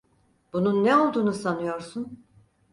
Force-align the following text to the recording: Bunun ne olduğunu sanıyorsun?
Bunun 0.53 0.83
ne 0.83 0.95
olduğunu 0.95 1.33
sanıyorsun? 1.33 2.25